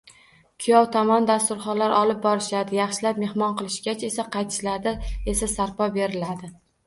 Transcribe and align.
Kuyov 0.63 0.85
tomon 0.93 1.27
dasturxonlar 1.31 1.93
olib 1.97 2.23
borishadi, 2.23 2.77
yaxshilab 2.79 3.21
mehmon 3.25 3.53
qilingach 3.61 4.07
esa, 4.09 4.25
qaytishlarida 4.37 4.95
esa 5.35 5.51
sаrpо 5.55 5.91
beriladi. 5.99 6.51